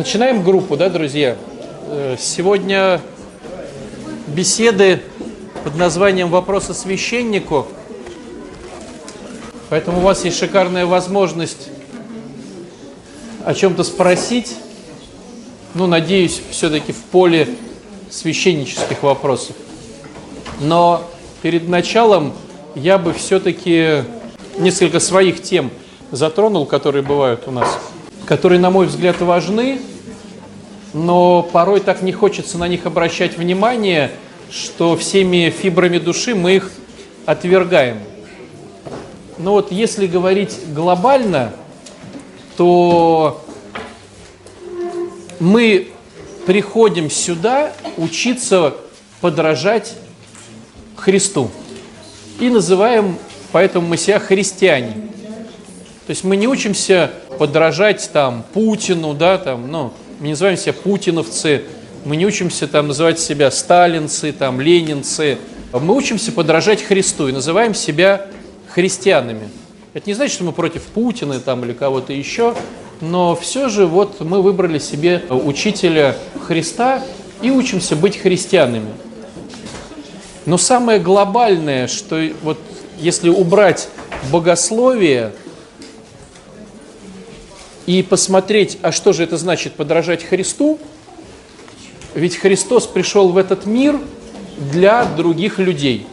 [0.00, 1.36] Начинаем группу, да, друзья?
[1.88, 3.02] Э, сегодня
[4.28, 5.02] беседы
[5.62, 7.66] под названием «Вопросы священнику».
[9.68, 11.68] Поэтому у вас есть шикарная возможность
[13.44, 14.56] о чем-то спросить.
[15.74, 17.46] Ну, надеюсь, все-таки в поле
[18.08, 19.54] священнических вопросов.
[20.60, 21.04] Но
[21.42, 22.32] перед началом
[22.74, 24.04] я бы все-таки
[24.56, 25.70] несколько своих тем
[26.10, 27.78] затронул, которые бывают у нас,
[28.30, 29.80] которые, на мой взгляд, важны,
[30.92, 34.12] но порой так не хочется на них обращать внимание,
[34.52, 36.70] что всеми фибрами души мы их
[37.26, 37.98] отвергаем.
[39.38, 41.52] Но вот если говорить глобально,
[42.56, 43.44] то
[45.40, 45.88] мы
[46.46, 48.76] приходим сюда учиться
[49.20, 49.94] подражать
[50.94, 51.50] Христу.
[52.38, 53.18] И называем
[53.50, 54.92] поэтому мы себя христиане.
[56.06, 60.74] То есть мы не учимся подражать там Путину, да, там, ну, мы не называем себя
[60.74, 61.62] путиновцы,
[62.04, 65.38] мы не учимся там называть себя сталинцы, там, ленинцы.
[65.72, 68.26] Мы учимся подражать Христу и называем себя
[68.68, 69.48] христианами.
[69.94, 72.54] Это не значит, что мы против Путина там, или кого-то еще,
[73.00, 76.16] но все же вот мы выбрали себе учителя
[76.46, 77.02] Христа
[77.40, 78.90] и учимся быть христианами.
[80.44, 82.58] Но самое глобальное, что вот
[82.98, 83.88] если убрать
[84.30, 85.32] богословие
[87.98, 90.78] и посмотреть, а что же это значит подражать Христу,
[92.14, 93.98] ведь Христос пришел в этот мир
[94.72, 96.06] для других людей,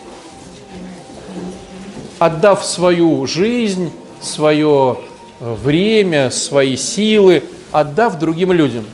[2.17, 4.97] отдав свою жизнь, свое
[5.39, 8.85] время, свои силы, отдав другим людям.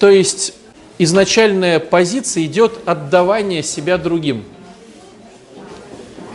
[0.00, 0.54] То есть
[0.98, 4.42] изначальная позиция идет отдавание себя другим.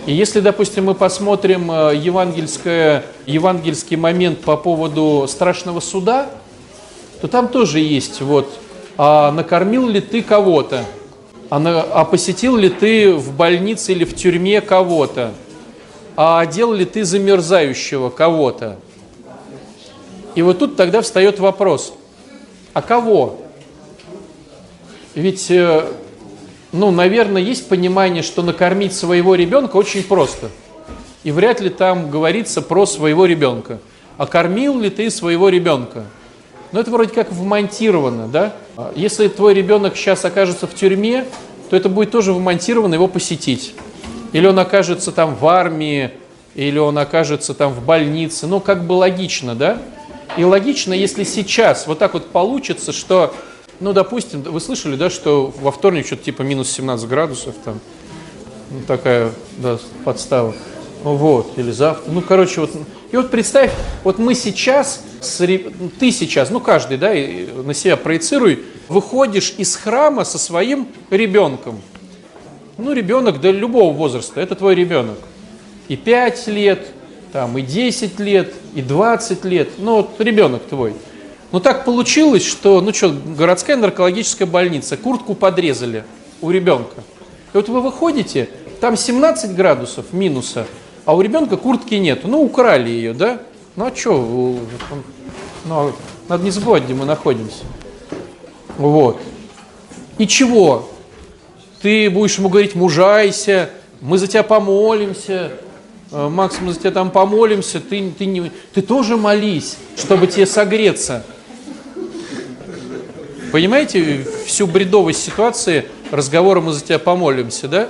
[0.05, 6.29] И если, допустим, мы посмотрим э, евангельское, евангельский момент по поводу страшного суда,
[7.21, 8.59] то там тоже есть вот,
[8.97, 10.83] а накормил ли ты кого-то,
[11.49, 15.31] а, на, а посетил ли ты в больнице или в тюрьме кого-то,
[16.17, 18.77] а одел ли ты замерзающего кого-то?
[20.35, 21.93] И вот тут тогда встает вопрос,
[22.73, 23.39] а кого?
[25.15, 25.85] Ведь, э,
[26.73, 30.49] ну, наверное, есть понимание, что накормить своего ребенка очень просто.
[31.23, 33.79] И вряд ли там говорится про своего ребенка.
[34.17, 36.03] А кормил ли ты своего ребенка?
[36.71, 38.53] Ну, это вроде как вмонтировано, да?
[38.95, 41.25] Если твой ребенок сейчас окажется в тюрьме,
[41.69, 43.75] то это будет тоже вмонтировано его посетить.
[44.31, 46.11] Или он окажется там в армии,
[46.55, 48.47] или он окажется там в больнице.
[48.47, 49.77] Ну, как бы логично, да?
[50.37, 53.33] И логично, если сейчас вот так вот получится, что,
[53.79, 57.79] ну, допустим, вы слышали, да, что во вторник что-то типа минус 17 градусов там,
[58.71, 60.53] ну, такая, да, подстава.
[61.03, 62.11] Вот, или завтра.
[62.11, 62.71] Ну, короче, вот.
[63.11, 63.71] И вот представь,
[64.03, 70.37] вот мы сейчас, ты сейчас, ну, каждый, да, на себя проецируй, выходишь из храма со
[70.37, 71.81] своим ребенком–
[72.77, 75.17] ну, ребенок до любого возраста, это твой ребенок.
[75.87, 76.87] И 5 лет,
[77.31, 80.93] там, и 10 лет, и 20 лет, ну, вот ребенок твой.
[81.53, 86.03] Но так получилось, что, ну что, городская наркологическая больница, куртку подрезали
[86.41, 87.01] у ребенка.
[87.53, 88.49] И вот вы выходите,
[88.81, 90.67] там 17 градусов минуса,
[91.05, 92.25] а у ребенка куртки нет.
[92.25, 93.39] Ну, украли ее, да?
[93.77, 94.57] Ну, а что?
[95.63, 95.93] Ну,
[96.27, 97.63] надо не забывать, где мы находимся.
[98.77, 99.21] Вот.
[100.17, 100.89] И чего?
[101.83, 103.69] ты будешь ему говорить, мужайся,
[103.99, 105.51] мы за тебя помолимся,
[106.11, 110.45] э, Макс, мы за тебя там помолимся, ты, ты, не, ты тоже молись, чтобы тебе
[110.45, 111.25] согреться.
[113.53, 117.89] Понимаете всю бредовость ситуации разговора «мы за тебя помолимся», да?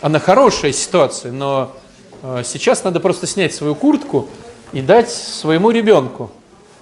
[0.00, 1.70] Она хорошая ситуация, но
[2.24, 4.28] э, сейчас надо просто снять свою куртку
[4.72, 6.32] и дать своему ребенку.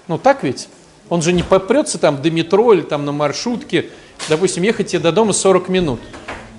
[0.08, 0.70] Ну так ведь?
[1.10, 3.90] Он же не попрется там до метро или там на маршрутке
[4.30, 6.00] допустим, ехать тебе до дома 40 минут.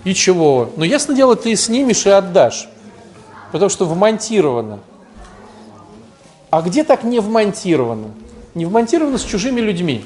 [0.03, 0.69] И чего?
[0.77, 2.69] Ну, ясно дело, ты снимешь и отдашь,
[3.51, 4.77] потому что вмонтировано.
[6.51, 8.09] А где так не вмонтировано?
[8.53, 10.05] Не вмонтировано с чужими людьми.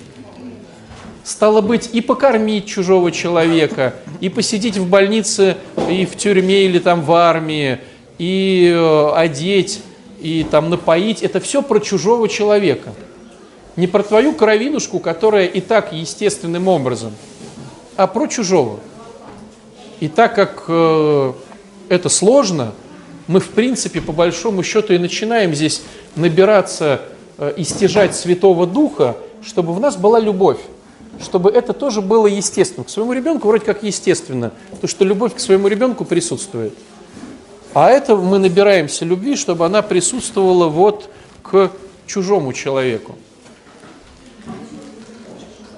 [1.25, 5.57] Стало быть, и покормить чужого человека, и посидеть в больнице,
[5.89, 7.79] и в тюрьме, или там в армии,
[8.17, 9.81] и э, одеть,
[10.21, 11.21] и там напоить.
[11.21, 12.93] Это все про чужого человека.
[13.75, 17.11] Не про твою кровинушку, которая и так естественным образом–
[17.95, 18.79] а про чужого.
[19.99, 21.33] И так как э,
[21.89, 22.73] это сложно,
[23.27, 25.81] мы, в принципе, по большому счету и начинаем здесь
[26.15, 27.01] набираться
[27.37, 27.53] э,
[28.11, 30.59] Святого Духа, чтобы в нас была любовь,
[31.21, 32.83] чтобы это тоже было естественно.
[32.83, 34.51] К своему ребенку вроде как естественно,
[34.81, 36.73] то что любовь к своему ребенку присутствует.
[37.73, 41.09] А это мы набираемся любви, чтобы она присутствовала вот
[41.41, 41.71] к
[42.07, 43.15] чужому человеку.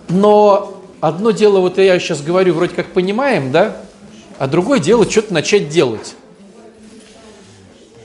[0.09, 3.77] Но одно дело, вот я сейчас говорю, вроде как понимаем, да,
[4.37, 6.15] а другое дело что-то начать делать.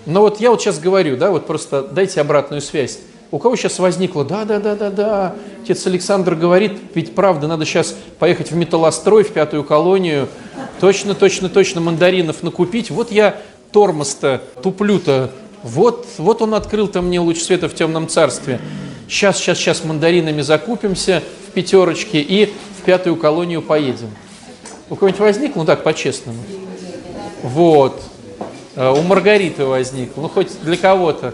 [0.06, 2.98] Но вот я вот сейчас говорю, да, вот просто дайте обратную связь.
[3.32, 7.64] У кого сейчас возникло, да, да, да, да, да, отец Александр говорит, ведь правда, надо
[7.64, 10.28] сейчас поехать в металлострой, в пятую колонию,
[10.80, 12.90] точно, точно, точно мандаринов накупить.
[12.90, 13.40] Вот я
[13.72, 15.30] тормоз-то туплю-то,
[15.62, 18.60] вот, вот он открыл-то мне луч света в темном царстве.
[19.08, 24.10] Сейчас, сейчас, сейчас мандаринами закупимся в пятерочке и в пятую колонию поедем.
[24.90, 26.38] У кого-нибудь возникло, ну так, по-честному?
[27.42, 27.98] Вот.
[28.76, 31.32] Э, у Маргариты возникло, ну хоть для кого-то.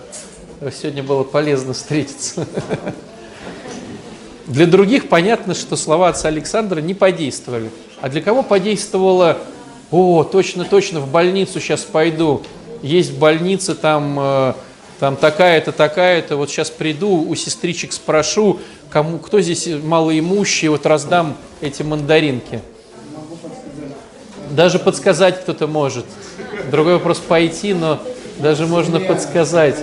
[0.61, 2.45] Сегодня было полезно встретиться.
[4.49, 7.71] Для других понятно, что слова отца Александра не подействовали.
[8.01, 9.39] А для кого подействовало,
[9.93, 12.43] о, точно, точно, в больницу сейчас пойду.
[12.83, 14.55] Есть больница, там, э,
[14.99, 18.59] там такая-то, такая-то, вот сейчас приду, у сестричек спрошу,
[18.91, 22.63] кому, кто здесь малоимущий, вот раздам эти мандаринки.
[24.51, 26.07] Даже подсказать кто-то может.
[26.69, 28.03] Другой вопрос пойти, но
[28.41, 29.77] даже можно подсказать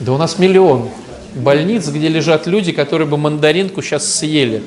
[0.00, 0.88] Да у нас миллион
[1.34, 4.62] больниц, где лежат люди, которые бы мандаринку сейчас съели.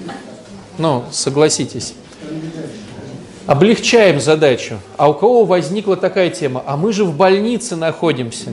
[0.77, 1.93] Ну, согласитесь.
[3.45, 4.79] Облегчаем задачу.
[4.97, 6.63] А у кого возникла такая тема?
[6.65, 8.51] А мы же в больнице находимся.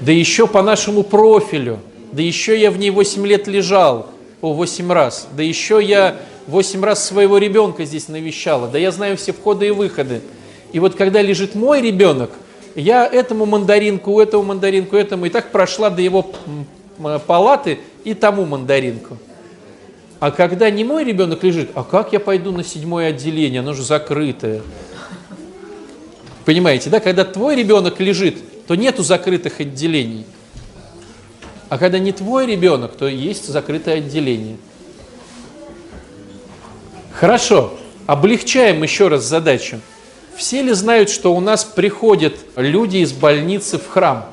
[0.00, 1.80] Да еще по нашему профилю.
[2.12, 4.08] Да еще я в ней 8 лет лежал.
[4.40, 5.28] О, 8 раз.
[5.36, 6.16] Да еще я
[6.46, 8.66] 8 раз своего ребенка здесь навещала.
[8.66, 10.22] Да я знаю все входы и выходы.
[10.72, 12.30] И вот когда лежит мой ребенок–
[12.74, 16.30] я этому мандаринку, этому мандаринку, этому, и так прошла до его
[17.26, 19.18] палаты и тому мандаринку.
[20.20, 23.82] А когда не мой ребенок лежит, а как я пойду на седьмое отделение, оно же
[23.82, 24.60] закрытое.
[26.44, 27.00] Понимаете, да?
[27.00, 28.36] Когда твой ребенок лежит,
[28.66, 30.26] то нету закрытых отделений.
[31.70, 34.56] А когда не твой ребенок, то есть закрытое отделение.
[37.12, 37.74] Хорошо,
[38.06, 39.80] облегчаем еще раз задачу.
[40.36, 44.26] Все ли знают, что у нас приходят люди из больницы в храм?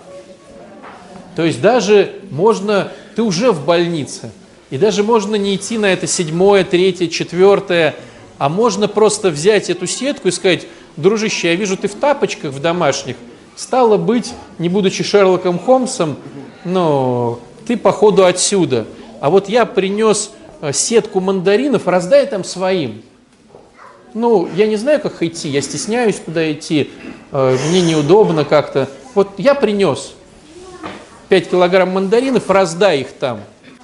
[1.35, 4.31] То есть даже можно, ты уже в больнице,
[4.69, 7.95] и даже можно не идти на это седьмое, третье, четвертое,
[8.37, 12.59] а можно просто взять эту сетку и сказать, дружище, я вижу, ты в тапочках в
[12.59, 13.15] домашних,
[13.55, 16.17] стало быть, не будучи Шерлоком Холмсом,
[16.63, 18.85] но ты походу отсюда.
[19.19, 23.01] А вот я принес э, сетку мандаринов, раздай там своим
[24.13, 26.89] ну, я не знаю, как идти, я стесняюсь, куда идти,
[27.31, 28.89] э, мне неудобно как-то.
[29.15, 30.13] Вот я принес
[31.29, 33.41] 5 килограмм мандаринов, раздай их там.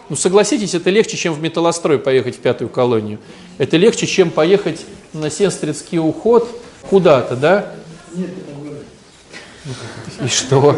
[0.10, 3.20] Ну, согласитесь, это легче, чем в металлострой поехать в пятую колонию.
[3.58, 6.50] Это легче, чем поехать на сестринский уход
[6.90, 7.72] куда-то, да?
[10.24, 10.76] И что?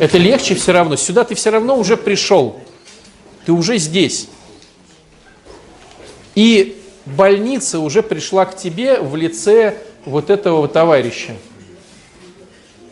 [0.00, 0.96] Это легче все равно.
[0.96, 2.60] Сюда ты все равно уже пришел.
[3.46, 4.28] Ты уже здесь.
[6.34, 6.77] И
[7.16, 11.34] больница уже пришла к тебе в лице вот этого товарища.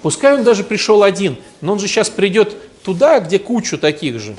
[0.02, 4.36] Пускай он даже пришел один, но он же сейчас придет туда, где кучу таких же.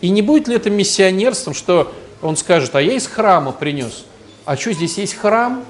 [0.00, 1.92] И не будет ли это миссионерством, что
[2.22, 4.04] он скажет, а я из храма принес.
[4.44, 5.64] А что, здесь есть храм?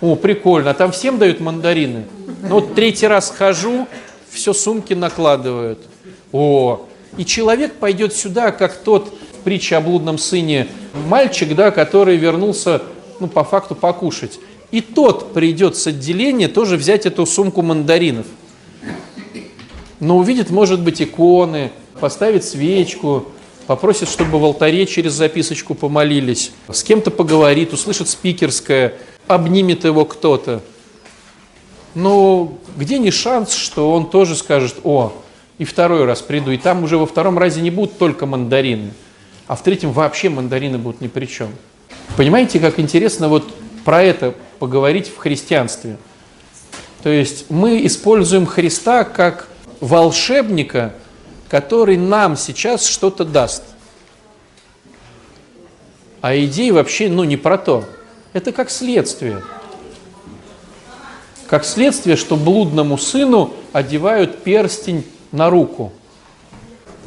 [0.00, 2.04] О, прикольно, а там всем дают мандарины.
[2.42, 3.86] Ну вот третий раз хожу,
[4.30, 5.80] все сумки накладывают.
[6.32, 6.86] О,
[7.16, 9.12] и человек пойдет сюда, как тот
[9.48, 10.68] в притче о блудном сыне
[11.06, 12.82] мальчик, да, который вернулся,
[13.18, 14.40] ну, по факту покушать.
[14.70, 18.26] И тот придет с отделения тоже взять эту сумку мандаринов.
[20.00, 23.28] Но увидит, может быть, иконы, поставит свечку,
[23.66, 28.96] попросит, чтобы в алтаре через записочку помолились, с кем-то поговорит, услышит спикерское,
[29.28, 30.60] обнимет его кто-то.
[31.94, 35.14] Но где не шанс, что он тоже скажет, о,
[35.56, 38.92] и второй раз приду, и там уже во втором разе не будут только мандарины–
[39.48, 41.48] а в третьем вообще мандарины будут ни при чем.
[42.16, 43.50] Понимаете, как интересно вот
[43.84, 45.96] про это поговорить в христианстве?
[47.02, 49.48] То есть мы используем Христа как
[49.80, 50.92] волшебника,
[51.48, 53.62] который нам сейчас что-то даст.
[56.20, 57.84] А идеи вообще ну, не про то.
[58.34, 59.42] Это как следствие.
[61.46, 65.90] Как следствие, что блудному сыну одевают перстень на руку–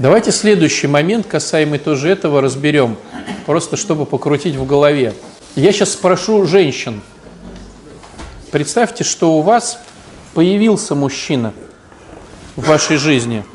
[0.01, 2.97] Давайте следующий момент, касаемый тоже этого, разберем,
[3.45, 5.13] просто чтобы покрутить в голове.
[5.55, 7.03] Я сейчас спрошу женщин.
[8.49, 9.77] Представьте, что у вас
[10.33, 11.53] появился мужчина
[12.55, 13.45] в вашей жизни.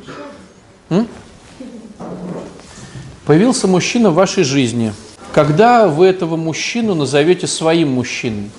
[0.89, 1.09] М?
[3.25, 4.95] Появился мужчина в вашей жизни.
[5.33, 8.53] Когда вы этого мужчину назовете своим мужчиной?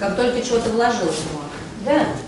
[0.00, 1.45] Как только чего-то вложил в него.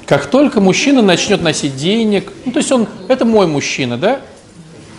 [0.07, 4.21] Как только мужчина начнет носить денег, ну, то есть он, это мой мужчина, да?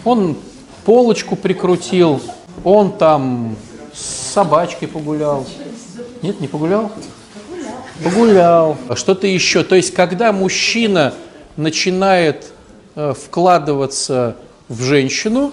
[0.04, 0.38] Он
[0.86, 2.22] полочку прикрутил,
[2.64, 3.56] он там
[3.94, 5.46] с собачкой погулял.
[6.22, 6.92] Нет, не погулял?
[8.04, 8.78] Погулял.
[8.88, 9.64] А что-то еще.
[9.64, 11.14] То есть, когда мужчина
[11.58, 12.52] начинает
[12.96, 14.36] э, вкладываться
[14.68, 15.52] в женщину,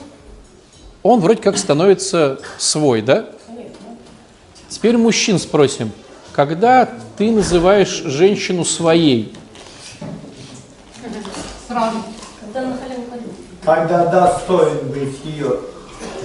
[1.02, 3.26] он вроде как становится свой, да?
[4.68, 5.92] Теперь мужчин спросим,
[6.36, 9.34] когда ты называешь женщину своей?
[11.66, 11.96] Сразу.
[12.42, 13.28] Когда на халяву ходил.
[13.64, 15.60] Когда достоин быть ее.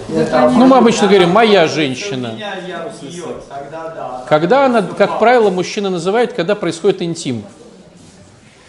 [0.09, 2.37] Ну, мы обычно говорим, моя женщина.
[4.27, 7.43] Когда она, как правило, мужчина называет, когда происходит интим.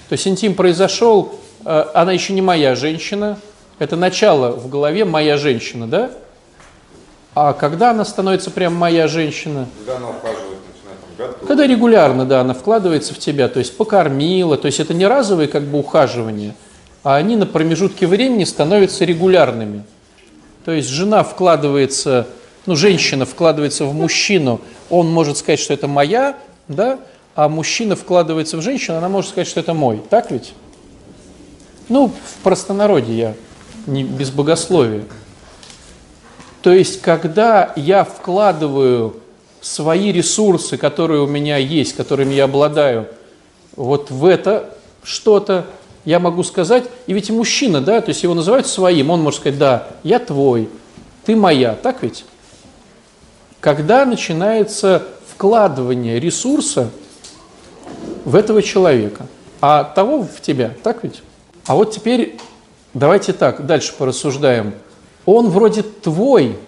[0.09, 1.35] То есть интим произошел,
[1.65, 3.39] э, она еще не моя женщина,
[3.81, 6.11] это начало в голове моя женщина, да?
[7.35, 9.67] А когда она становится прям моя женщина?
[9.79, 10.42] Когда она ухаживает,
[11.29, 11.49] готовить.
[11.49, 15.49] Когда регулярно, да, она вкладывается в тебя, то есть покормила, то есть это не разовые
[15.49, 16.55] как бы ухаживания,
[17.03, 19.85] а они на промежутке времени становятся регулярными.
[20.65, 22.27] То есть жена вкладывается,
[22.67, 24.61] ну, женщина вкладывается в мужчину,
[24.91, 26.37] он может сказать, что это моя,
[26.69, 26.99] да,
[27.35, 30.03] а мужчина вкладывается в женщину, она может сказать, что это мой.
[30.11, 30.55] Так ведь?
[31.89, 33.35] Ну, в простонародье я,
[33.87, 35.05] не без богословия.
[36.63, 39.17] То есть, когда я вкладываю
[39.63, 43.09] свои ресурсы, которые у меня есть, которыми я обладаю,
[43.77, 45.65] вот в это что-то,
[46.05, 49.59] я могу сказать, и ведь мужчина, да, то есть его называют своим, он может сказать,
[49.59, 50.69] да, я твой,
[51.25, 52.25] ты моя, так ведь?
[53.61, 56.91] Когда начинается вкладывание ресурса
[58.25, 59.27] в этого человека,
[59.61, 61.23] а того в тебя, так ведь?
[61.67, 62.39] А вот теперь
[62.95, 64.75] давайте так, дальше порассуждаем.
[65.25, 66.59] Он вроде твой,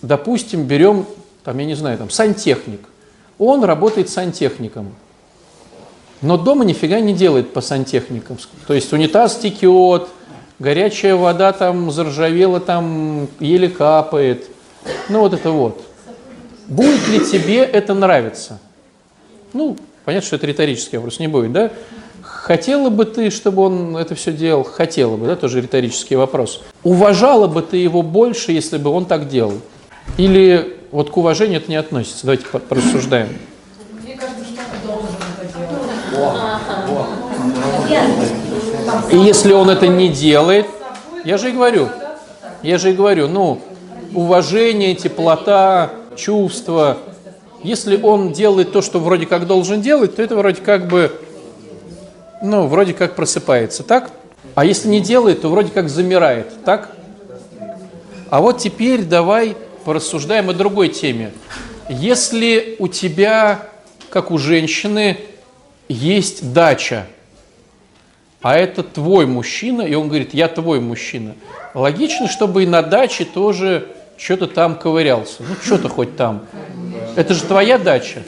[0.00, 1.04] допустим, берем,
[1.46, 2.80] там, я не знаю, там, сантехник.
[3.38, 4.92] Он работает сантехником,
[6.20, 8.36] но дома нифига не делает по сантехникам.
[8.66, 10.08] То есть унитаз текет,
[10.58, 14.48] горячая вода там заржавела, там еле капает.
[15.08, 15.80] Ну вот это вот.
[16.66, 18.58] Будет ли тебе это нравиться?
[19.52, 21.70] Ну, понятно, что это риторический вопрос, не будет, да?
[22.22, 24.64] Хотела бы ты, чтобы он это все делал?
[24.64, 26.64] Хотела бы, да, тоже риторический вопрос.
[26.82, 29.60] Уважала бы ты его больше, если бы он так делал?
[30.16, 32.20] Или вот к уважению это не относится?
[32.22, 33.28] Давайте по- порассуждаем.
[34.02, 35.46] Мне кажется, что он должен это
[37.90, 39.12] делать.
[39.12, 40.64] И если он это не делает,
[41.22, 41.90] я же и говорю,
[42.62, 43.60] я же и говорю, ну,
[44.14, 46.96] уважение, теплота, чувство.
[47.62, 51.12] Если он делает то, что вроде как должен делать, то это вроде как бы,
[52.40, 54.12] ну, вроде как просыпается, так?
[54.54, 56.88] А если не делает, то вроде как замирает, так?
[58.30, 61.30] А вот теперь давай порассуждаем о другой теме.
[61.88, 63.68] Если у тебя,
[64.10, 65.16] как у женщины,
[65.88, 67.06] есть дача,
[68.42, 71.36] а это твой мужчина, и он говорит, я твой мужчина.
[71.72, 75.44] Логично, чтобы и на даче тоже что-то там ковырялся.
[75.48, 76.46] Ну, что-то хоть там.
[77.14, 78.24] Это же твоя дача.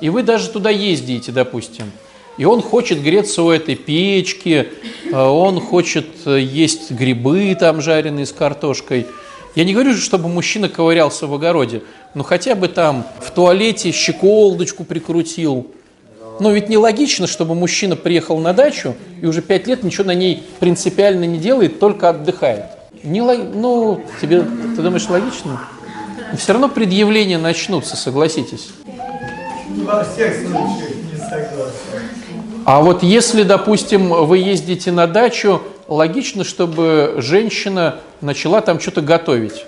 [0.00, 1.92] И вы даже туда ездите, допустим.
[2.38, 4.68] И он хочет греться у этой печки,
[5.12, 9.06] э, он хочет э, есть грибы там жареные с картошкой.
[9.54, 11.82] Я не говорю, чтобы мужчина ковырялся в огороде,
[12.14, 15.68] но хотя бы там в туалете щеколдочку прикрутил,
[16.40, 20.42] но ведь нелогично, чтобы мужчина приехал на дачу и уже пять лет ничего на ней
[20.58, 22.64] принципиально не делает, только отдыхает.
[23.04, 25.60] Не лог- Ну, тебе, ты думаешь, логично?
[26.36, 28.70] Все равно предъявления начнутся, согласитесь.
[29.84, 32.08] Во всех случаях не согласен.
[32.64, 39.64] А вот если, допустим, вы ездите на дачу, логично, чтобы женщина начала там что-то готовить.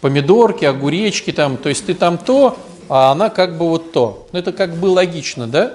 [0.00, 2.56] Помидорки, огуречки там, то есть ты там то,
[2.88, 4.26] а она как бы вот то.
[4.32, 5.74] Ну, это как бы логично, да?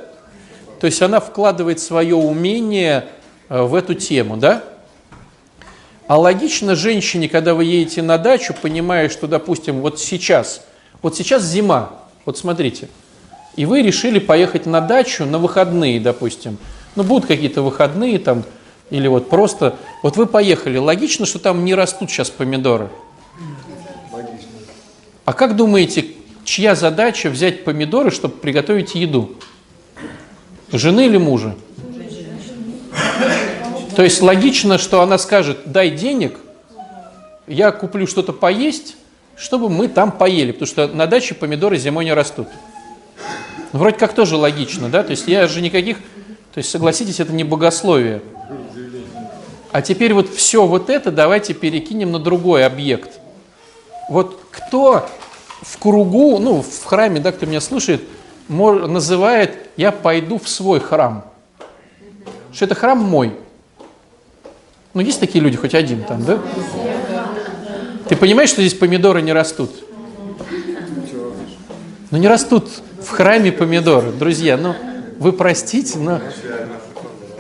[0.80, 3.06] То есть она вкладывает свое умение
[3.50, 4.64] э, в эту тему, да?
[6.08, 10.66] А логично женщине, когда вы едете на дачу, понимая, что, допустим, вот сейчас,
[11.02, 11.92] вот сейчас зима,
[12.26, 12.90] вот смотрите,
[13.56, 16.58] и вы решили поехать на дачу на выходные, допустим.
[16.96, 18.44] Ну, будут какие-то выходные там,
[18.90, 22.90] или вот просто, вот вы поехали, логично, что там не растут сейчас помидоры?
[25.26, 26.06] А как думаете,
[26.44, 29.36] чья задача взять помидоры, чтобы приготовить еду?
[30.72, 31.56] Жены или мужа?
[33.96, 36.38] То есть логично, что она скажет, дай денег,
[37.48, 38.98] я куплю что-то поесть,
[39.36, 42.48] чтобы мы там поели, потому что на даче помидоры зимой не растут.
[43.74, 45.04] Ну, вроде как тоже логично, да?
[45.04, 45.98] То есть я же никаких...
[46.54, 48.22] То есть, согласитесь, это не богословие.
[49.76, 53.20] А теперь вот все вот это давайте перекинем на другой объект.
[54.08, 55.06] Вот кто
[55.62, 58.02] в кругу, ну, в храме, да, кто меня слушает,
[58.48, 61.26] называет «я пойду в свой храм».
[62.54, 63.34] Что это храм мой.
[64.94, 66.40] Ну, есть такие люди, хоть один там, да?
[68.08, 69.72] Ты понимаешь, что здесь помидоры не растут?
[72.12, 72.70] Ну, не растут
[73.02, 74.14] в храме помидоры.
[74.14, 74.74] Друзья, ну,
[75.20, 76.22] вы простите, но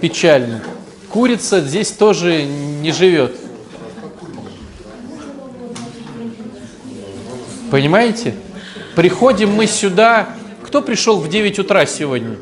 [0.01, 0.62] печально.
[1.15, 3.38] Курица здесь тоже не живет.
[7.72, 8.36] Понимаете?
[8.98, 10.27] Приходим мы сюда.
[10.62, 12.36] Кто пришел в 9 утра сегодня?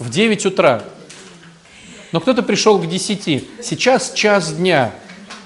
[0.00, 0.82] В 9 утра.
[2.10, 3.44] Но кто-то пришел к 10.
[3.62, 4.92] Сейчас час дня.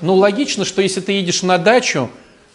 [0.01, 2.09] Ну, логично, что если ты едешь на дачу,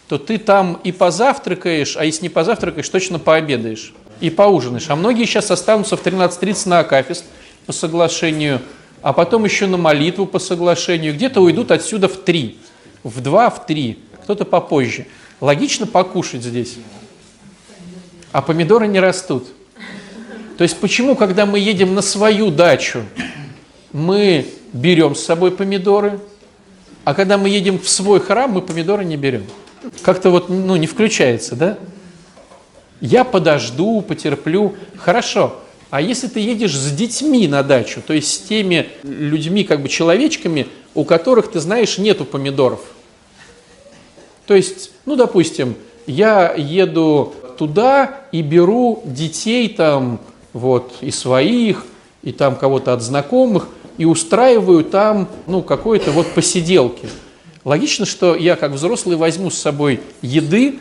[0.08, 4.90] то ты там и позавтракаешь, а если не позавтракаешь, точно пообедаешь и поужинаешь.
[4.90, 7.26] А многие сейчас останутся в 13.30 на Акафист
[7.68, 8.62] по соглашению,
[9.06, 11.14] а потом еще на молитву по соглашению.
[11.14, 12.58] Где-то уйдут отсюда в 3,
[13.04, 15.06] в 2, в 3, кто-то попозже.
[15.40, 16.78] Логично покушать здесь.
[18.32, 19.46] А помидоры не растут.
[20.58, 23.04] То есть почему, когда мы едем на свою дачу,
[23.94, 26.20] мы берем с собой помидоры,
[27.04, 29.46] а когда мы едем в свой храм, мы помидоры не берем?
[30.02, 31.78] Как-то вот ну, не включается, да?
[33.02, 34.74] Я подожду, потерплю.
[34.98, 35.62] Хорошо.
[35.96, 39.88] А если ты едешь с детьми на дачу, то есть с теми людьми, как бы
[39.88, 42.82] человечками, у которых, ты знаешь, нету помидоров.
[44.46, 45.76] То есть, ну, допустим,
[46.06, 50.20] я еду туда и беру детей там,
[50.52, 51.86] вот, и своих,
[52.24, 57.08] и там кого-то от знакомых, и устраиваю там, ну, какой-то вот посиделки.
[57.64, 60.78] Логично, что я как взрослый возьму с собой еды,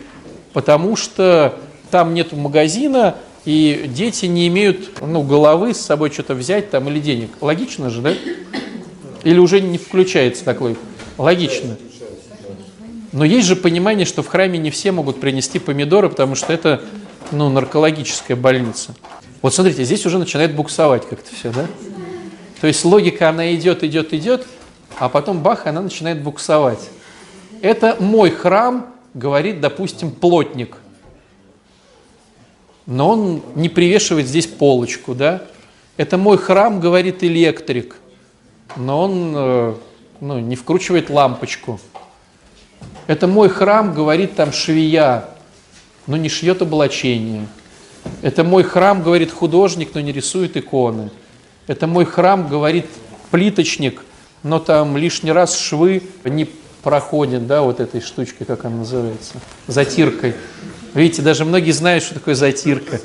[0.52, 1.54] потому что
[1.92, 3.14] там нет магазина,
[3.44, 7.30] и дети не имеют ну, головы с собой что-то взять там или денег.
[7.40, 8.14] Логично же, да?
[9.22, 10.76] Или уже не включается такой?
[11.18, 11.76] Логично.
[13.12, 16.82] Но есть же понимание, что в храме не все могут принести помидоры, потому что это
[17.30, 18.94] ну, наркологическая больница.
[19.40, 21.66] Вот смотрите, здесь уже начинает буксовать как-то все, да?
[22.60, 24.46] То есть логика, она идет, идет, идет,
[24.98, 26.88] а потом бах, она начинает буксовать.
[27.60, 30.76] Это мой храм, говорит, допустим, плотник.
[32.86, 35.42] Но он не привешивает здесь полочку, да?
[35.96, 37.96] Это мой храм, говорит электрик,
[38.76, 39.74] но он э,
[40.20, 41.80] ну, не вкручивает лампочку.
[43.06, 45.26] Это мой храм, говорит там швея,
[46.06, 47.46] но не шьет облачение.
[48.22, 51.10] Это мой храм, говорит художник, но не рисует иконы.
[51.66, 52.86] Это мой храм, говорит
[53.30, 54.02] плиточник,
[54.42, 56.48] но там лишний раз швы не
[56.82, 59.34] проходят, да, вот этой штучкой, как она называется,
[59.66, 60.34] затиркой.
[60.94, 63.00] Видите, даже многие знают, что такое затирка.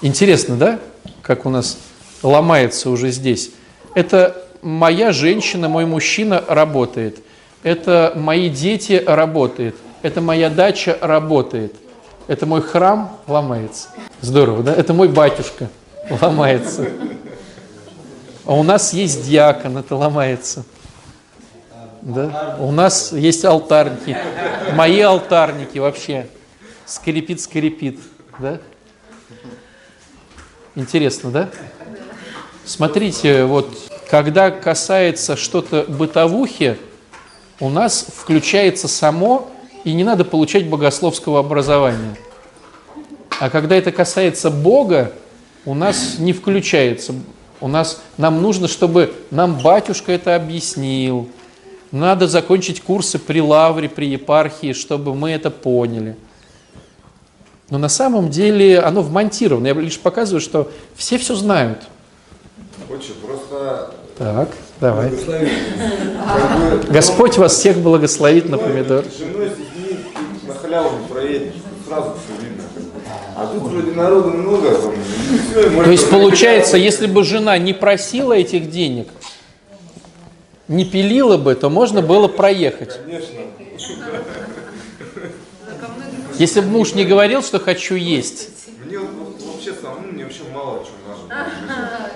[0.00, 0.78] Интересно, да,
[1.22, 1.78] как у нас
[2.22, 3.50] ломается уже здесь.
[3.94, 7.18] Это моя женщина, мой мужчина работает.
[7.64, 9.74] Это мои дети работает.
[10.02, 11.74] Это моя дача работает.
[12.28, 13.88] Это мой храм ломается.
[14.20, 14.74] Здорово, да?
[14.74, 15.68] Это мой батюшка
[16.20, 16.88] ломается.
[18.44, 20.64] А у нас есть диакон, это ломается.
[22.06, 22.56] Да?
[22.60, 24.16] У нас есть алтарники.
[24.74, 26.28] Мои алтарники вообще.
[26.84, 27.98] Скрипит, скрипит.
[28.38, 28.60] Да?
[30.76, 31.50] Интересно, да?
[32.64, 33.76] Смотрите, вот
[34.08, 36.76] когда касается что-то бытовухи,
[37.58, 39.50] у нас включается само,
[39.82, 42.16] и не надо получать богословского образования.
[43.40, 45.10] А когда это касается Бога,
[45.64, 47.14] у нас не включается.
[47.60, 51.28] У нас, нам нужно, чтобы нам батюшка это объяснил.
[51.92, 56.16] Надо закончить курсы при лавре, при епархии, чтобы мы это поняли.
[57.70, 59.66] Но на самом деле оно вмонтировано.
[59.66, 61.82] Я лишь показываю, что все все знают.
[62.88, 63.90] Отче, просто...
[64.16, 64.48] Так,
[64.80, 65.12] давай.
[66.88, 69.04] Господь вас всех благословит на помидор.
[69.04, 69.98] С женой, с детьми
[70.46, 71.54] на халяву проедешь,
[71.86, 72.62] сразу все видно.
[73.36, 74.94] А тут вроде народу много, там,
[75.50, 79.08] все, То есть получается, если бы жена не просила этих денег,
[80.68, 83.00] не пилила бы, то можно было проехать.
[83.04, 83.40] Конечно.
[86.38, 88.50] Если бы муж не говорил, что хочу есть,
[88.84, 90.96] Мне вообще самому, мне вообще мало чего
[91.28, 92.12] надо.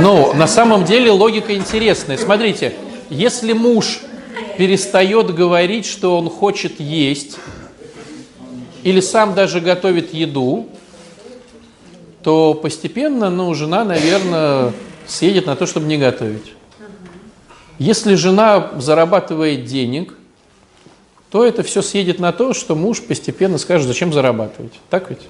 [0.00, 2.16] Ну, на самом деле логика интересная.
[2.16, 2.74] Смотрите,
[3.10, 4.00] если муж
[4.58, 7.36] перестает говорить, что он хочет есть,
[8.82, 10.66] или сам даже готовит еду,
[12.22, 14.72] то постепенно, ну, жена, наверное,
[15.06, 16.52] съедет на то, чтобы не готовить.
[17.78, 20.14] Если жена зарабатывает денег,
[21.30, 24.80] то это все съедет на то, что муж постепенно скажет, зачем зарабатывать.
[24.90, 25.22] Так ведь?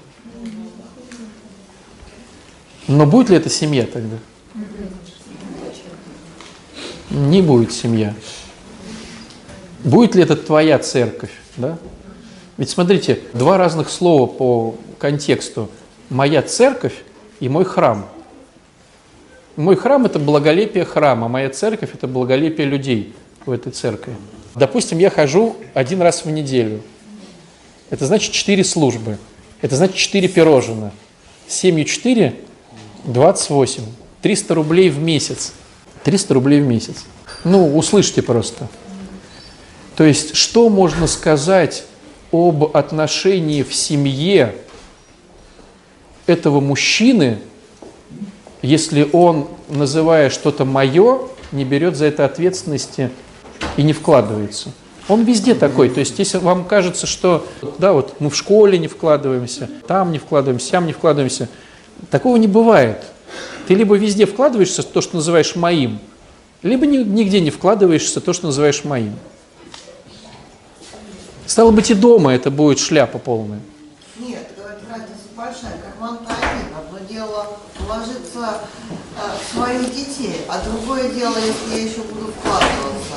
[2.87, 4.17] Но будет ли это семья тогда?
[7.09, 8.13] Не будет семья.
[9.83, 11.31] Будет ли это твоя церковь?
[11.57, 11.79] Да?
[12.57, 15.69] Ведь смотрите, два разных слова по контексту.
[16.09, 17.03] Моя церковь
[17.39, 18.07] и мой храм.
[19.55, 23.13] Мой храм– это благолепие храма, моя церковь– это благолепие людей
[23.45, 24.15] в этой церкви.
[24.53, 26.81] Допустим, я хожу один раз в неделю.
[27.89, 29.17] Это значит четыре службы.
[29.61, 30.91] Это значит четыре пирожина.
[31.47, 32.35] 7 и 4–
[33.05, 33.83] 28.
[34.21, 35.53] 300 рублей в месяц.
[36.03, 37.05] 300 рублей в месяц.
[37.43, 38.67] Ну, услышьте просто.
[39.95, 41.85] То есть, что можно сказать
[42.31, 44.55] об отношении в семье
[46.25, 47.39] этого мужчины,
[48.65, 53.11] если он, называя что-то мое, не берет за это ответственности
[53.77, 54.71] и не вкладывается.
[55.07, 55.89] Он везде такой.
[55.89, 57.45] То есть, если вам кажется, что
[57.77, 61.47] да, вот мы в школе не вкладываемся, там не вкладываемся, там не вкладываемся,
[62.09, 63.03] такого не бывает.
[63.67, 65.99] Ты либо везде вкладываешься в то, что называешь моим,
[66.63, 69.13] либо нигде не вкладываешься в то, что называешь моим.
[71.45, 73.59] Стало быть, и дома это будет шляпа полная.
[74.17, 74.47] Нет,
[74.89, 75.77] разница большая.
[75.83, 76.75] Карман-то один.
[76.75, 78.59] Одно дело вложиться
[79.17, 83.15] э, в своих детей, а другое дело, если я еще буду вкладываться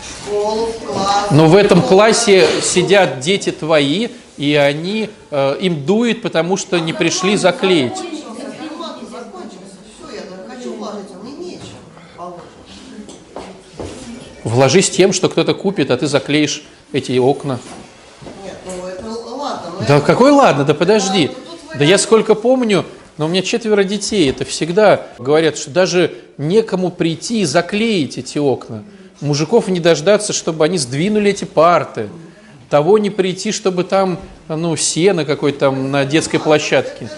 [0.00, 1.26] в школу, в класс.
[1.30, 6.92] Но в этом классе сидят дети твои, и они, э, им дует, потому что не
[6.92, 7.94] пришли заклеить.
[14.44, 17.58] Вложись тем, что кто-то купит, а ты заклеишь эти окна.
[18.44, 19.70] Нет, ну это ладно.
[19.80, 21.30] но Да это- какой ладно, да подожди.
[21.74, 22.84] Да я сколько помню,
[23.18, 28.38] но у меня четверо детей, это всегда говорят, что даже некому прийти и заклеить эти
[28.38, 28.84] окна.
[29.20, 32.08] Мужиков не дождаться, чтобы они сдвинули эти парты.
[32.70, 37.10] Того не прийти, чтобы там, ну, сено какое-то там на детской площадке.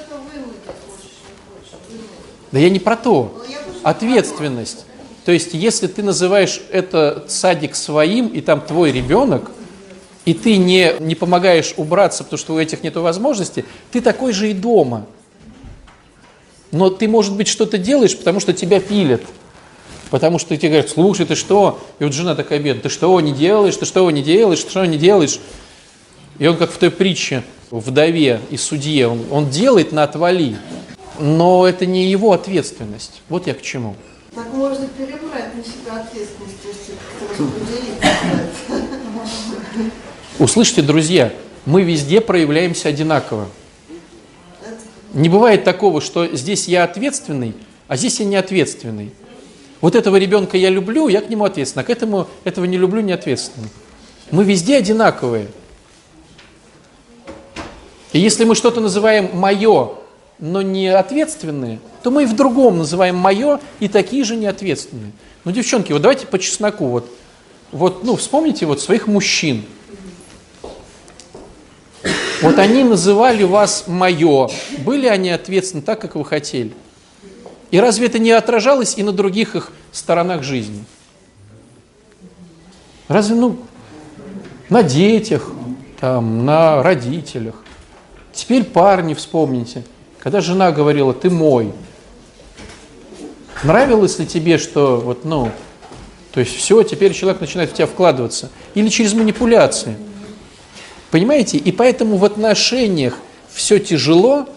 [2.50, 3.44] Да я не про то.
[3.82, 4.86] Ответственность.
[5.26, 9.50] То есть, если ты называешь это садик своим, и там твой ребенок,
[10.24, 14.50] и ты не, не помогаешь убраться, потому что у этих нет возможности, ты такой же
[14.50, 15.06] и дома.
[16.72, 19.22] Но ты, может быть, что-то делаешь, потому что тебя пилят.
[20.11, 21.80] Потому что тебе говорят, слушай, ты что?
[21.98, 24.85] И вот жена такая бедная, ты что не делаешь, ты что не делаешь, ты что
[24.85, 25.38] не делаешь?
[26.38, 30.56] И он как в той притче, вдове и судье, он, он делает на отвали,
[31.18, 33.22] но это не его ответственность.
[33.28, 33.94] Вот я к чему.
[34.35, 36.98] Так можно перебрать на себя ответственность, кстати.
[40.38, 41.33] Услышьте, друзья,
[41.66, 43.48] мы везде проявляемся одинаково.
[45.12, 47.55] Не бывает такого, что здесь я ответственный,
[47.88, 49.12] а здесь я не ответственный.
[49.81, 53.01] Вот этого ребенка я люблю, я к нему ответственный, а к этому этого не люблю,
[53.01, 53.70] не ответственный.
[54.31, 55.49] Мы везде одинаковые.
[58.12, 59.92] И если мы что-то называем мое,
[60.38, 65.12] но не ответственные, то мы и в другом называем мое и такие же неответственные.
[65.44, 66.87] Ну, девчонки, вот давайте по чесноку.
[66.87, 67.11] Вот,
[67.73, 69.64] вот ну, вспомните вот своих мужчин.
[72.42, 74.48] Вот они называли вас мое.
[74.79, 76.72] Были они ответственны так, как вы хотели?
[77.70, 80.85] И разве это не отражалось и на других их сторонах жизни?
[83.09, 83.59] Разве, ну,
[84.68, 85.50] на детях,
[86.00, 87.57] там, на родителях.
[88.33, 89.85] Теперь парни вспомните,
[90.18, 91.72] когда жена говорила, ты мой.
[93.62, 95.50] Нравилось ли тебе, что вот, ну,
[96.33, 98.50] то есть все, теперь человек начинает в тебя вкладываться?
[98.74, 99.96] Или через манипуляции?
[101.11, 101.59] Понимаете?
[101.59, 103.18] И поэтому в отношениях
[103.53, 104.49] все тяжело,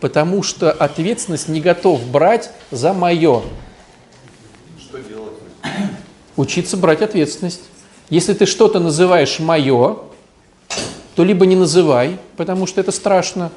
[0.00, 3.42] потому что ответственность не готов брать за мое.
[4.78, 5.32] Что делать?
[6.36, 7.62] Учиться брать ответственность.
[8.10, 9.98] Если ты что-то называешь мое,
[11.14, 13.52] то либо не называй, потому что это страшно.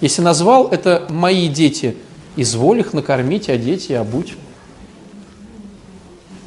[0.00, 1.96] Если назвал, это мои дети,
[2.36, 4.34] изволь их накормить, одеть и обуть.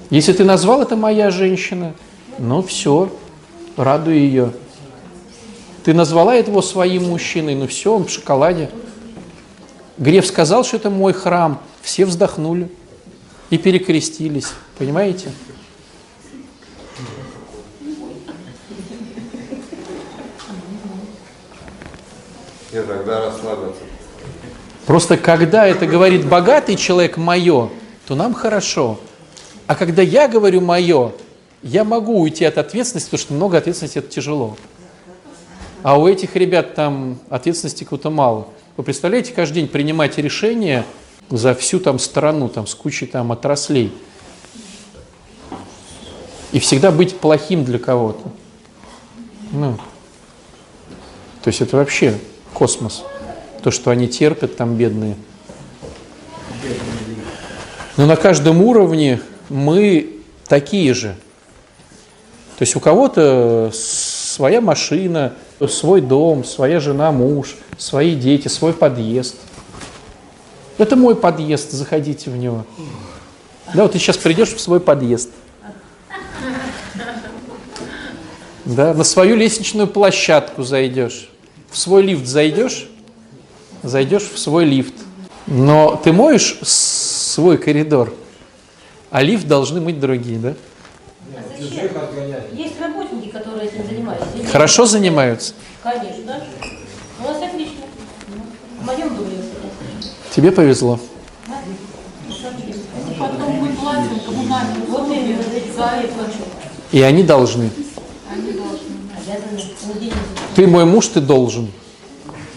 [0.10, 1.94] Если ты назвал, это моя женщина,
[2.40, 3.12] ну все,
[3.76, 4.52] радуй ее.
[5.88, 8.70] Ты назвала его своим мужчиной, ну все, он в шоколаде.
[9.98, 12.70] Греф сказал, что это мой храм, все вздохнули
[13.52, 14.48] и перекрестились,
[14.78, 15.32] понимаете?
[22.74, 23.82] И тогда расслабиться.
[24.86, 27.70] Просто когда это говорит богатый человек мое,
[28.06, 29.00] то нам хорошо.
[29.68, 31.14] А когда я говорю мое,
[31.64, 34.58] я могу уйти от ответственности, потому что много ответственности это тяжело.
[35.88, 38.50] А у этих ребят там ответственности какого-то мало.
[38.76, 40.84] Вы представляете, каждый день принимать решения
[41.30, 43.94] за всю там страну, там, с кучей там отраслей.
[46.52, 48.30] И всегда быть плохим для кого-то.
[49.54, 49.78] Ну,
[51.42, 52.20] то есть это вообще
[52.54, 53.06] космос.
[53.64, 55.16] То, что они терпят там бедные.
[57.96, 60.18] Но на каждом уровне мы
[60.50, 61.16] такие же.
[62.58, 65.34] То есть у кого-то своя машина,
[65.66, 69.36] Свой дом, своя жена, муж, свои дети, свой подъезд.
[70.78, 72.66] Это мой подъезд, заходите в него.
[73.74, 75.32] Да, вот ты сейчас придешь в свой подъезд.
[78.66, 81.30] Да, на свою лестничную площадку зайдешь.
[81.72, 82.88] В свой лифт зайдешь,
[83.82, 84.94] зайдешь в свой лифт.
[85.48, 88.14] Но ты моешь свой коридор,
[89.10, 90.54] а лифт должны мыть другие, да?
[91.36, 91.90] А зачем?
[92.54, 94.28] Есть работники, которые этим занимаются.
[94.36, 95.54] Есть Хорошо занимаются?
[95.84, 96.42] Конечно.
[97.20, 97.86] У нас отлично.
[98.80, 99.32] В моем доме.
[100.36, 101.00] Тебе повезло.
[106.92, 107.70] И они должны.
[110.56, 111.72] Ты мой муж, ты должен.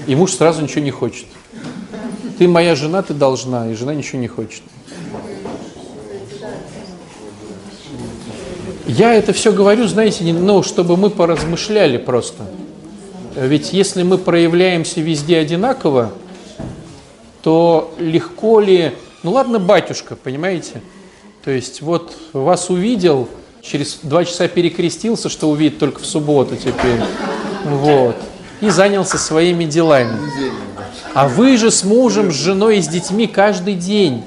[0.07, 1.27] И муж сразу ничего не хочет.
[2.39, 4.63] Ты моя жена, ты должна, и жена ничего не хочет.
[8.91, 12.43] Я это все говорю, знаете, ну, чтобы мы поразмышляли просто.
[13.37, 16.11] Ведь если мы проявляемся везде одинаково,
[17.41, 18.93] то легко ли...
[19.23, 20.83] Ну ладно, батюшка, понимаете?
[21.45, 23.29] То есть вот вас увидел,
[23.63, 27.01] через два часа перекрестился, что увидит только в субботу теперь.
[27.65, 28.17] Вот.
[28.61, 30.19] И занялся своими делами.
[31.15, 34.25] А вы же с мужем, с женой и с детьми каждый день.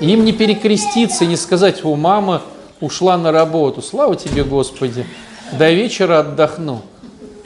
[0.00, 2.42] Им не перекреститься, не сказать, о, мама
[2.80, 5.06] ушла на работу, слава тебе, Господи,
[5.52, 6.82] до вечера отдохну.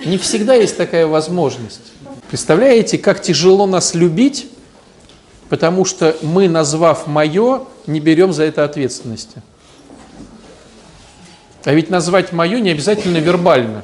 [0.04, 1.92] Не всегда есть такая возможность.
[2.28, 4.48] Представляете, как тяжело нас любить,
[5.48, 9.42] потому что мы, назвав мое, не берем за это ответственности.
[11.64, 13.82] А ведь назвать мое не обязательно вербально.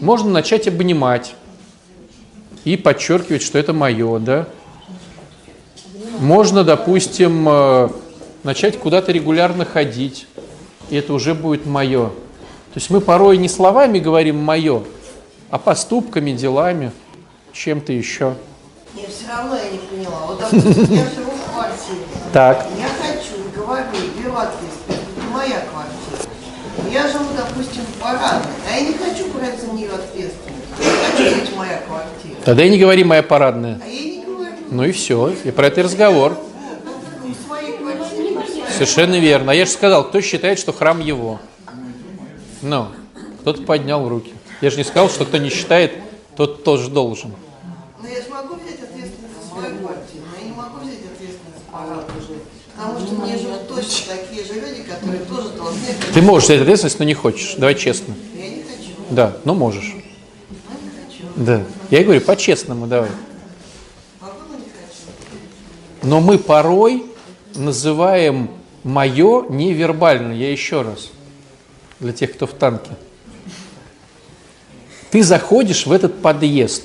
[0.00, 1.34] Можно начать обнимать
[2.64, 4.46] и подчеркивать, что это мое, да?
[6.20, 7.88] Можно, допустим, э,
[8.42, 10.26] начать куда-то регулярно ходить,
[10.90, 12.06] и это уже будет мое.
[12.08, 14.82] То есть мы порой не словами говорим мое,
[15.50, 16.92] а поступками, делами,
[17.52, 18.34] чем-то еще.
[18.94, 20.26] Нет, все равно я не поняла.
[20.26, 22.02] Вот, я живу в квартире.
[22.32, 23.84] Так, Я хочу, говорю,
[24.22, 25.02] беру ответственность.
[25.16, 26.30] Это моя квартира.
[26.92, 30.64] Я живу, допустим, в парадной, а я не хочу брать за нее ответственность.
[30.80, 32.36] Я хочу, это моя квартира.
[32.44, 33.80] тогда и не говори моя парадная.
[33.84, 34.52] А я не говорю.
[34.70, 36.36] Ну и все, и про это разговор.
[38.72, 39.52] Совершенно верно.
[39.52, 41.40] А я же сказал, кто считает, что храм его.
[42.62, 42.88] Ну,
[43.40, 44.34] кто-то поднял руки.
[44.60, 45.92] Я же не сказал, что кто не считает,
[46.36, 47.32] тот тоже должен.
[48.00, 51.64] Но я же могу взять ответственность за свою квартиру, но я не могу взять ответственность
[51.70, 52.18] парадную.
[52.76, 55.80] Потому что мне живут точно такие же люди, которые тоже должны...
[56.14, 57.54] Ты можешь взять ответственность, но не хочешь.
[57.56, 58.14] Давай честно.
[58.36, 58.92] Я не хочу.
[59.10, 59.96] Да, но можешь.
[60.68, 61.24] Хочу.
[61.34, 61.62] Да.
[61.90, 63.10] Я и говорю, по-честному давай.
[66.02, 67.04] Но мы порой
[67.54, 68.50] называем
[68.84, 70.32] мое невербально.
[70.32, 71.10] Я еще раз.
[72.00, 72.90] Для тех, кто в танке.
[75.10, 76.84] Ты заходишь в этот подъезд.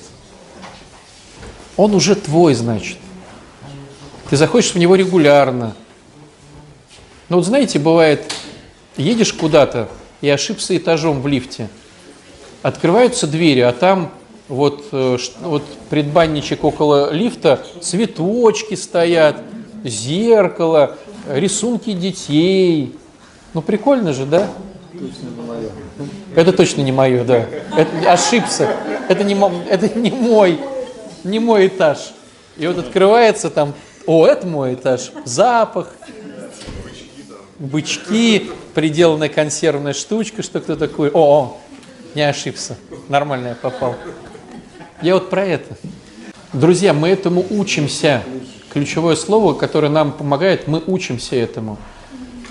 [1.76, 2.98] Он уже твой, значит.
[4.30, 5.76] Ты заходишь в него регулярно.
[7.30, 8.34] Ну вот знаете, бывает,
[8.98, 9.90] едешь куда-то
[10.22, 11.70] и ошибся этажом в лифте.
[12.62, 14.12] Открываются двери, а там
[14.48, 19.42] вот, э, вот предбанничек около лифта, цветочки стоят,
[19.84, 22.96] зеркало, рисунки детей.
[23.54, 24.50] Ну прикольно же, да?
[26.36, 27.46] Это точно не мое, да.
[27.76, 28.76] Это, ошибся.
[29.10, 29.38] Это не,
[29.70, 30.60] это не мой,
[31.24, 32.14] не мой этаж.
[32.58, 33.74] И вот открывается там,
[34.06, 35.12] о, это мой этаж.
[35.26, 35.90] Запах,
[37.60, 41.10] бычки, приделанная консервная штучка, что кто такой.
[41.10, 41.58] О, о,
[42.16, 42.78] не ошибся.
[43.10, 43.96] Нормально я попал.
[45.02, 45.76] Я вот про это.
[46.54, 48.24] Друзья, мы этому учимся.
[48.74, 51.78] Ключевое слово, которое нам помогает, мы учимся этому.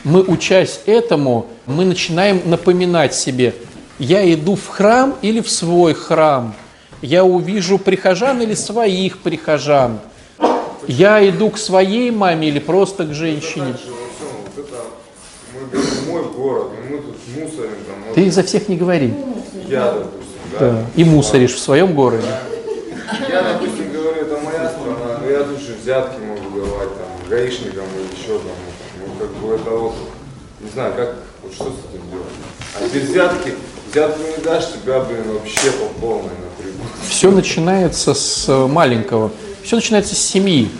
[0.04, 3.54] Мы, учась этому, мы начинаем напоминать себе,
[3.98, 6.54] я иду в храм или в свой храм,
[7.02, 10.00] я увижу прихожан или своих прихожан,
[10.88, 13.76] я иду к своей маме или просто к женщине.
[18.14, 19.14] Ты за всех не говори.
[19.68, 20.58] Я, допустим, да.
[20.58, 20.86] Да.
[20.96, 22.26] И мусоришь в своем городе.
[23.28, 28.20] Я, допустим, говорю, это моя страна, но я же взятки могу давать, там, гаишникам или
[28.20, 28.52] еще там.
[28.98, 29.94] Ну, как бы это вот,
[30.60, 32.26] не знаю, как, вот что с этим делать.
[32.78, 33.54] А без взятки,
[33.90, 36.86] взятку не дашь, тебя, блин, вообще по полной напрягут.
[37.08, 39.32] Все начинается с э, маленького.
[39.64, 40.70] Все начинается с семьи.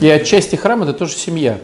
[0.00, 1.58] И отчасти храм это тоже семья.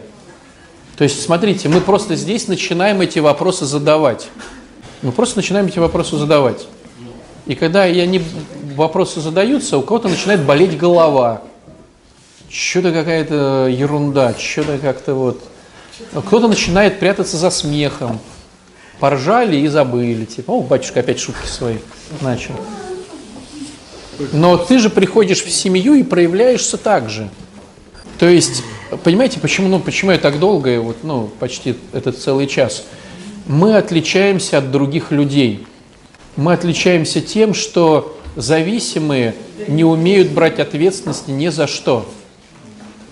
[0.97, 4.27] То есть, смотрите, мы просто здесь начинаем эти вопросы задавать.
[5.01, 6.67] Мы просто начинаем эти вопросы задавать.
[7.45, 8.21] И когда я не,
[8.75, 11.41] вопросы задаются, у кого-то начинает болеть голова.
[12.53, 15.43] Что-то какая-то ерунда, что-то как-то вот.
[16.11, 18.19] Кто-то начинает прятаться за смехом.
[18.99, 20.25] поржали и забыли.
[20.25, 21.77] Типа, о, батюшка опять шутки свои
[22.21, 22.53] начал.
[24.31, 27.27] Но ты же приходишь в семью и проявляешься так же.
[28.19, 28.63] То есть,
[29.03, 32.83] понимаете, почему, ну, почему я так долго, вот, ну, почти этот целый час?
[33.47, 35.65] Мы отличаемся от других людей.
[36.35, 39.33] Мы отличаемся тем, что зависимые
[39.67, 42.07] не умеют брать ответственности ни за что.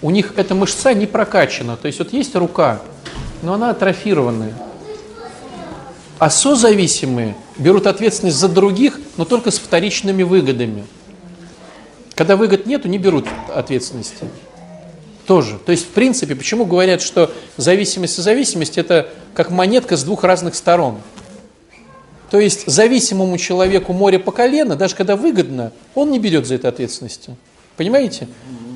[0.02, 1.78] У них эта мышца не прокачана.
[1.78, 2.82] То есть вот есть рука,
[3.42, 4.54] но она атрофированная.
[6.18, 10.86] А созависимые берут ответственность за других, но только с вторичными выгодами.
[12.16, 14.26] Когда выгод нету, не берут ответственности.
[15.26, 15.58] Тоже.
[15.66, 20.24] То есть, в принципе, почему говорят, что зависимость и зависимость– это как монетка с двух
[20.24, 20.98] разных сторон.
[22.30, 26.70] То есть, зависимому человеку море по колено, даже когда выгодно, он не берет за это
[26.70, 27.36] ответственности.
[27.78, 28.28] Понимаете?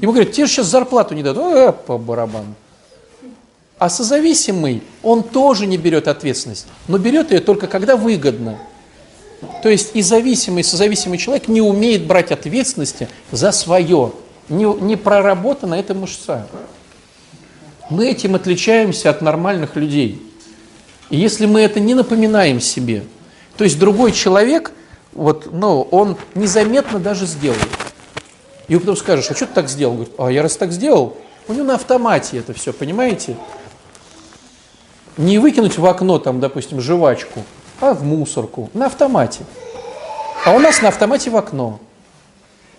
[0.06, 1.44] Ему говорят, тебе сейчас зарплату не дадут.
[1.56, 2.54] А, по барабану.
[3.80, 8.60] А созависимый, он тоже не берет ответственность, но берет ее только когда выгодно.
[9.64, 14.12] То есть и зависимый, и созависимый человек не умеет брать ответственности за свое.
[14.48, 16.46] Не, не проработана эта мышца.
[17.90, 20.22] Мы этим отличаемся от нормальных людей.
[21.10, 23.06] И если мы это не напоминаем себе,
[23.58, 24.72] то есть другой человек,
[25.14, 27.68] вот, ну, он незаметно даже сделает.
[28.68, 29.94] И потом скажешь, а что ты так сделал?
[29.94, 33.38] Говорит, а я раз так сделал, у него на автомате это все, понимаете?
[35.18, 37.44] Не выкинуть в окно, там, допустим, жвачку,
[37.80, 39.44] а в мусорку, на автомате.
[40.46, 41.80] А у нас на автомате в окно.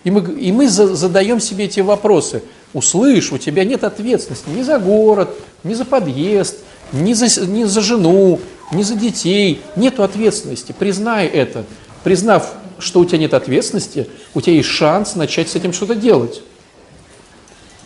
[0.03, 2.43] И мы, и мы за, задаем себе эти вопросы.
[2.73, 6.57] Услышь, у тебя нет ответственности ни за город, ни за подъезд,
[6.91, 8.39] ни за, ни за жену,
[8.71, 9.61] ни за детей.
[9.75, 10.73] Нету ответственности.
[10.77, 11.65] Признай это.
[12.03, 16.41] Признав, что у тебя нет ответственности, у тебя есть шанс начать с этим что-то делать.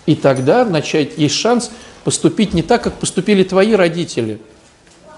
[0.06, 1.72] И тогда начать, есть шанс
[2.04, 4.40] поступить не так, как поступили твои родители.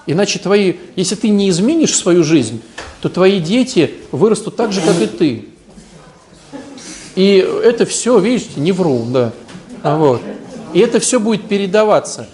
[0.05, 2.61] Иначе твои, если ты не изменишь свою жизнь,
[3.01, 5.45] то твои дети вырастут так же, как и ты.
[7.15, 9.31] И это все, видите, не вру, да.
[9.83, 10.21] Вот.
[10.73, 12.27] И это все будет передаваться.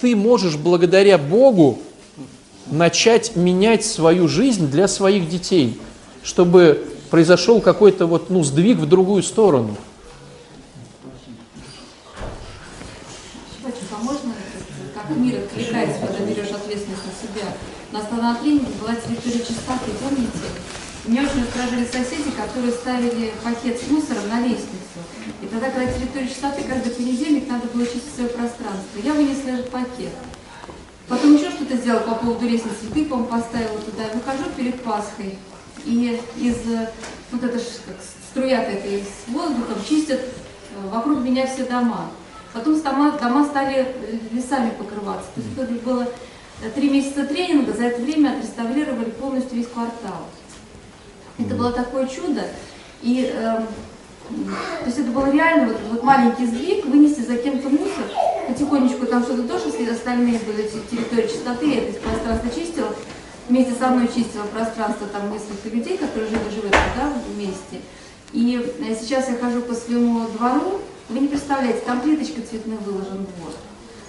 [0.00, 1.78] Ты можешь благодаря Богу
[2.70, 5.78] начать менять свою жизнь для своих детей,
[6.26, 9.76] чтобы произошел какой-то вот, ну, сдвиг в другую сторону.
[15.14, 17.48] мир откликается, когда берешь ответственность на себя.
[17.92, 20.50] У нас на тренинге была территория чистоты, помните?
[21.06, 24.98] Меня очень раздражали соседи, которые ставили пакет с мусором на лестницу.
[25.40, 28.98] И тогда, когда территория чистоты, каждый понедельник надо было чистить свое пространство.
[29.02, 30.10] Я вынесла этот пакет.
[31.06, 34.10] Потом еще что-то сделала по поводу лестницы, ты, по поставила туда.
[34.12, 35.38] Выхожу перед Пасхой,
[35.86, 36.56] и из,
[37.30, 37.96] вот это как
[38.30, 42.10] струя такая с воздухом чистят э, вокруг меня все дома.
[42.52, 43.94] Потом дома, дома стали
[44.32, 45.28] лесами покрываться.
[45.34, 46.08] То есть это было
[46.62, 50.26] э, три месяца тренинга, за это время отреставрировали полностью весь квартал.
[51.38, 52.42] Это было такое чудо.
[53.00, 53.60] И э,
[54.28, 58.04] то есть это было реально вот, вот маленький сдвиг, вынести за кем-то мусор,
[58.48, 62.94] потихонечку там что-то тоже, если остальные были территории чистоты, я это пространство чистила,
[63.48, 67.80] вместе со мной чистила пространство там несколько людей, которые жили, живут да, вместе.
[68.32, 73.26] И э, сейчас я хожу по своему двору, вы не представляете, там плиточка цветной выложен
[73.36, 73.52] двор,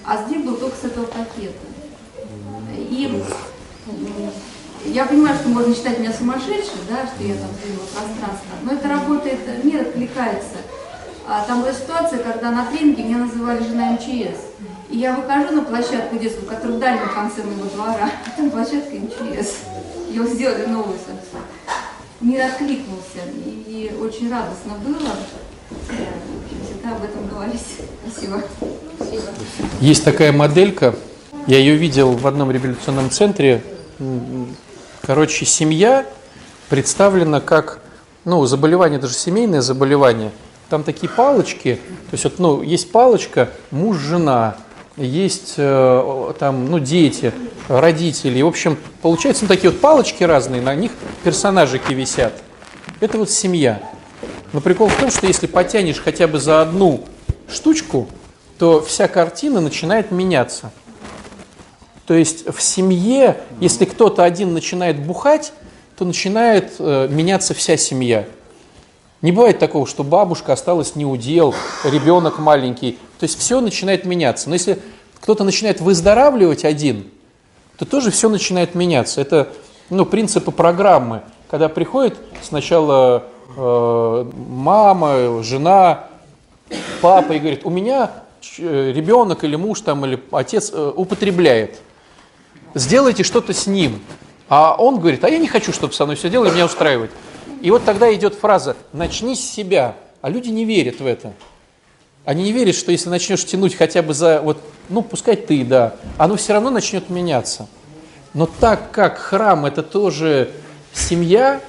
[0.04, 1.54] а здесь был только с этого пакета.
[2.78, 3.24] И
[4.86, 8.88] я понимаю, что можно считать меня сумасшедшей, да, что я там сдвинула пространство, но это
[8.88, 10.58] работает, мир откликается.
[11.28, 14.40] А там была ситуация, когда на тренинге меня называли жена МЧС.
[14.90, 18.96] И я выхожу на площадку детскую, которая в дальнем конце моего двора, а там площадка
[18.96, 19.56] МЧС.
[20.10, 21.42] Ее сделали новую совсем.
[22.22, 25.12] Мир откликнулся, и, и очень радостно было
[26.66, 27.62] всегда об этом говорить.
[28.08, 28.42] Спасибо.
[28.96, 29.24] Спасибо.
[29.82, 30.96] Есть такая моделька,
[31.48, 33.64] я ее видел в одном реабилитационном центре.
[35.02, 36.06] Короче, семья
[36.70, 37.80] представлена как,
[38.26, 40.32] ну, заболевание, даже семейное заболевание.
[40.70, 44.58] Там такие палочки, то есть вот, ну, есть палочка муж-жена,
[44.98, 47.32] есть э, там, ну, дети,
[47.68, 48.42] родители.
[48.42, 50.92] В общем, получается, ну, такие вот палочки разные, на них
[51.24, 52.34] персонажики висят.
[53.00, 53.82] Это вот семья.
[54.54, 57.04] Но прикол в том, что если потянешь хотя бы за одну
[57.52, 58.08] штучку,
[58.58, 60.72] то вся картина начинает меняться.
[62.08, 65.52] То есть в семье, если кто-то один начинает бухать,
[65.98, 68.26] то начинает э, меняться вся семья.
[69.22, 73.00] Не бывает такого, что бабушка осталась не удел, ребенок маленький.
[73.20, 74.50] То есть все начинает меняться.
[74.50, 74.80] Но если
[75.22, 77.08] кто-то начинает выздоравливать один,
[77.78, 79.22] то тоже все начинает меняться.
[79.22, 79.50] Это
[79.90, 81.22] ну, принципы программы.
[81.50, 83.24] Когда приходит сначала
[83.56, 86.06] Э, мама, жена,
[87.02, 88.12] папа и говорит, у меня
[88.60, 91.80] э, ребенок или муж там, или отец э, употребляет.
[92.76, 94.00] Сделайте что-то с ним.
[94.48, 97.10] А он говорит, а я не хочу, чтобы со мной все делали, меня устраивает.
[97.62, 101.34] И вот тогда идет фраза «начни с себя», а люди не верят в это.
[102.26, 105.96] Они не верят, что если начнешь тянуть хотя бы за, вот, ну, пускай ты, да,
[106.18, 107.68] оно все равно начнет меняться.
[108.34, 110.52] Но так как храм это тоже
[110.94, 111.62] семья,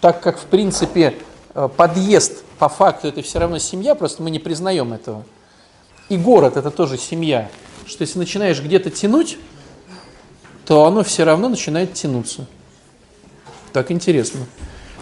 [0.00, 1.14] так как, в принципе,
[1.54, 5.24] э, подъезд по факту это все равно семья, просто мы не признаем этого.
[6.08, 7.50] И город это тоже семья.
[7.86, 9.38] Что если начинаешь где-то тянуть,
[10.64, 12.46] то оно все равно начинает тянуться.
[13.72, 14.40] Так интересно.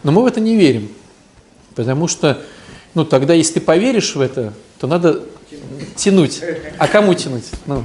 [0.05, 0.89] Но мы в это не верим.
[1.75, 2.41] Потому что,
[2.95, 5.23] ну, тогда, если ты поверишь в это, то надо
[5.97, 6.41] тянуть.
[6.79, 7.47] А кому тянуть?
[7.67, 7.85] Ну,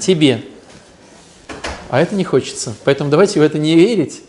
[0.00, 0.42] тебе.
[1.88, 2.74] А это не хочется.
[2.84, 4.22] Поэтому давайте в это не верить,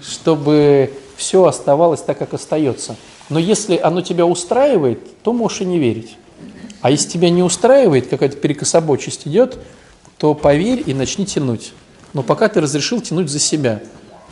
[0.00, 2.96] чтобы все оставалось так, как остается.
[3.28, 6.16] Но если оно тебя устраивает, то можешь и не верить.
[6.80, 9.58] А если тебя не устраивает, какая-то перекособочесть идет,
[10.18, 11.72] то поверь и начни тянуть.
[12.12, 13.80] Но пока ты разрешил тянуть за себя.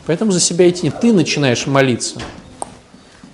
[0.05, 0.89] Поэтому за себя идти.
[0.89, 2.19] Ты начинаешь молиться.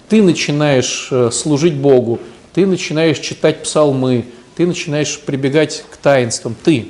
[0.10, 2.20] Ты начинаешь э, служить Богу.
[2.54, 4.26] Ты начинаешь читать псалмы.
[4.56, 6.56] Ты начинаешь прибегать к таинствам.
[6.64, 6.88] Ты.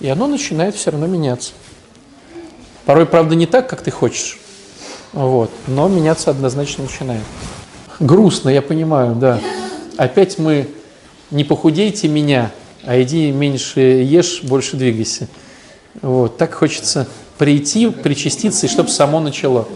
[0.00, 1.52] И оно начинает все равно меняться.
[2.84, 4.38] Порой, правда, не так, как ты хочешь.
[5.12, 5.50] Вот.
[5.66, 7.22] Но меняться однозначно начинает.
[8.00, 9.40] Грустно, я понимаю, да.
[9.96, 10.68] Опять мы
[11.30, 12.50] не похудейте меня,
[12.84, 15.28] а иди меньше ешь, больше двигайся.
[16.02, 16.36] Вот.
[16.36, 19.66] Так хочется прийти, причаститься, и чтобы само начало.